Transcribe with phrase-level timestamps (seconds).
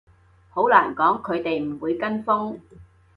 [0.49, 2.59] 好難講，佢哋唔會跟風